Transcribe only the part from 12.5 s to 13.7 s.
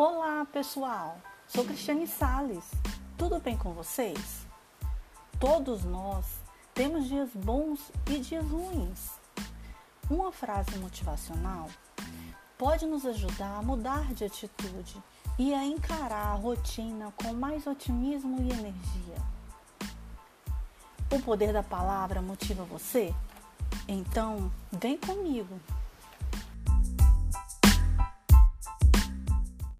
pode nos ajudar a